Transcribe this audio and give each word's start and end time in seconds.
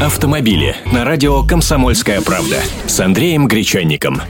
Автомобили 0.00 0.76
на 0.92 1.06
радио 1.06 1.42
«Комсомольская 1.42 2.20
правда» 2.20 2.58
с 2.86 3.00
Андреем 3.00 3.48
Гречанником. 3.48 4.20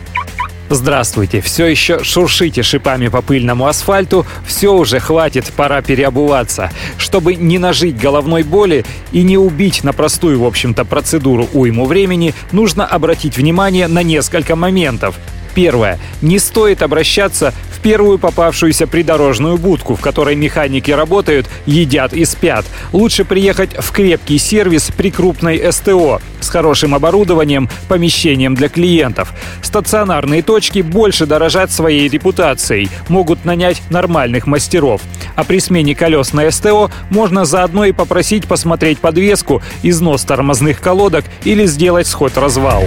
Здравствуйте. 0.70 1.40
Все 1.40 1.66
еще 1.66 2.04
шуршите 2.04 2.62
шипами 2.62 3.08
по 3.08 3.20
пыльному 3.20 3.66
асфальту. 3.66 4.24
Все 4.46 4.72
уже 4.72 5.00
хватит, 5.00 5.52
пора 5.56 5.82
переобуваться. 5.82 6.70
Чтобы 6.98 7.34
не 7.34 7.58
нажить 7.58 7.98
головной 7.98 8.44
боли 8.44 8.84
и 9.10 9.24
не 9.24 9.38
убить 9.38 9.82
на 9.82 9.92
простую, 9.92 10.40
в 10.40 10.46
общем-то, 10.46 10.84
процедуру 10.84 11.48
уйму 11.52 11.86
времени, 11.86 12.32
нужно 12.52 12.86
обратить 12.86 13.36
внимание 13.36 13.88
на 13.88 14.04
несколько 14.04 14.54
моментов. 14.54 15.16
Первое. 15.56 15.98
Не 16.22 16.38
стоит 16.38 16.82
обращаться 16.82 17.52
первую 17.86 18.18
попавшуюся 18.18 18.88
придорожную 18.88 19.58
будку, 19.58 19.94
в 19.94 20.00
которой 20.00 20.34
механики 20.34 20.90
работают, 20.90 21.46
едят 21.66 22.12
и 22.14 22.24
спят. 22.24 22.66
Лучше 22.92 23.24
приехать 23.24 23.76
в 23.78 23.92
крепкий 23.92 24.38
сервис 24.38 24.90
при 24.96 25.12
крупной 25.12 25.72
СТО 25.72 26.20
с 26.40 26.48
хорошим 26.48 26.96
оборудованием, 26.96 27.68
помещением 27.86 28.56
для 28.56 28.68
клиентов. 28.68 29.32
Стационарные 29.62 30.42
точки 30.42 30.80
больше 30.80 31.26
дорожат 31.26 31.70
своей 31.70 32.08
репутацией, 32.08 32.88
могут 33.08 33.44
нанять 33.44 33.80
нормальных 33.88 34.48
мастеров. 34.48 35.00
А 35.36 35.44
при 35.44 35.60
смене 35.60 35.94
колес 35.94 36.32
на 36.32 36.50
СТО 36.50 36.90
можно 37.10 37.44
заодно 37.44 37.84
и 37.84 37.92
попросить 37.92 38.48
посмотреть 38.48 38.98
подвеску, 38.98 39.62
износ 39.84 40.24
тормозных 40.24 40.80
колодок 40.80 41.24
или 41.44 41.66
сделать 41.66 42.08
сход-развал. 42.08 42.82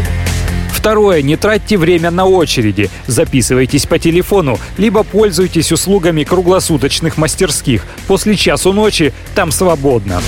Второе. 0.80 1.22
Не 1.22 1.36
тратьте 1.36 1.78
время 1.78 2.10
на 2.10 2.26
очереди. 2.26 2.90
Записывайтесь 3.06 3.86
по 3.86 4.00
телефону, 4.00 4.58
либо 4.78 5.04
пользуйтесь 5.04 5.74
услугами 5.74 6.24
круглосуточных 6.24 7.18
мастерских. 7.18 7.86
После 8.08 8.38
часу 8.38 8.72
ночи 8.72 9.14
там 9.36 9.52
свободно. 9.52 10.22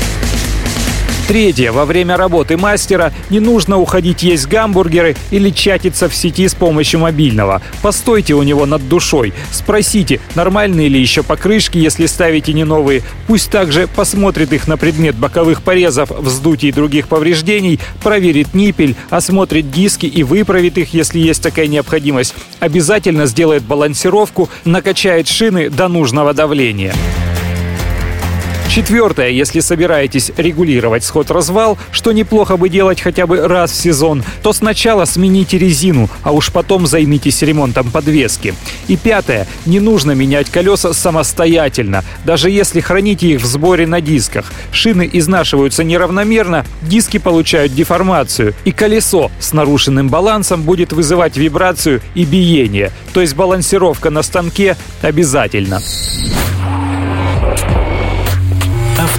Третье. 1.31 1.71
Во 1.71 1.85
время 1.85 2.17
работы 2.17 2.57
мастера 2.57 3.13
не 3.29 3.39
нужно 3.39 3.79
уходить 3.79 4.21
есть 4.21 4.49
гамбургеры 4.49 5.15
или 5.29 5.49
чатиться 5.49 6.09
в 6.09 6.13
сети 6.13 6.45
с 6.45 6.53
помощью 6.53 6.99
мобильного. 6.99 7.61
Постойте 7.81 8.33
у 8.33 8.43
него 8.43 8.65
над 8.65 8.89
душой. 8.89 9.31
Спросите, 9.49 10.19
нормальные 10.35 10.89
ли 10.89 10.99
еще 10.99 11.23
покрышки, 11.23 11.77
если 11.77 12.05
ставите 12.07 12.51
не 12.51 12.65
новые. 12.65 13.01
Пусть 13.27 13.49
также 13.49 13.87
посмотрит 13.87 14.51
их 14.51 14.67
на 14.67 14.75
предмет 14.75 15.15
боковых 15.15 15.61
порезов, 15.61 16.11
вздутий 16.11 16.67
и 16.67 16.73
других 16.73 17.07
повреждений, 17.07 17.79
проверит 18.03 18.53
ниппель, 18.53 18.97
осмотрит 19.09 19.71
диски 19.71 20.07
и 20.07 20.23
выправит 20.23 20.77
их, 20.77 20.93
если 20.93 21.19
есть 21.19 21.41
такая 21.41 21.67
необходимость. 21.67 22.35
Обязательно 22.59 23.25
сделает 23.25 23.63
балансировку, 23.63 24.49
накачает 24.65 25.29
шины 25.29 25.69
до 25.69 25.87
нужного 25.87 26.33
давления. 26.33 26.93
Четвертое. 28.71 29.31
Если 29.31 29.59
собираетесь 29.59 30.31
регулировать 30.37 31.03
сход-развал, 31.03 31.77
что 31.91 32.13
неплохо 32.13 32.55
бы 32.55 32.69
делать 32.69 33.01
хотя 33.01 33.27
бы 33.27 33.45
раз 33.45 33.71
в 33.71 33.75
сезон, 33.75 34.23
то 34.43 34.53
сначала 34.53 35.03
смените 35.03 35.57
резину, 35.57 36.09
а 36.23 36.31
уж 36.31 36.53
потом 36.53 36.87
займитесь 36.87 37.41
ремонтом 37.41 37.91
подвески. 37.91 38.55
И 38.87 38.95
пятое. 38.95 39.45
Не 39.65 39.81
нужно 39.81 40.13
менять 40.13 40.49
колеса 40.49 40.93
самостоятельно, 40.93 42.05
даже 42.23 42.49
если 42.49 42.79
храните 42.79 43.27
их 43.27 43.41
в 43.41 43.45
сборе 43.45 43.85
на 43.85 43.99
дисках. 43.99 44.53
Шины 44.71 45.09
изнашиваются 45.11 45.83
неравномерно, 45.83 46.65
диски 46.81 47.17
получают 47.17 47.75
деформацию, 47.75 48.53
и 48.63 48.71
колесо 48.71 49.31
с 49.41 49.51
нарушенным 49.51 50.07
балансом 50.07 50.63
будет 50.63 50.93
вызывать 50.93 51.35
вибрацию 51.35 51.99
и 52.15 52.23
биение. 52.23 52.93
То 53.13 53.19
есть 53.19 53.35
балансировка 53.35 54.11
на 54.11 54.23
станке 54.23 54.77
обязательно. 55.01 55.81